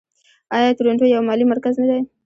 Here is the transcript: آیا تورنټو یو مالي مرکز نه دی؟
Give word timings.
آیا 0.55 0.69
تورنټو 0.77 1.05
یو 1.13 1.21
مالي 1.27 1.45
مرکز 1.51 1.73
نه 1.81 1.85
دی؟ 1.89 1.99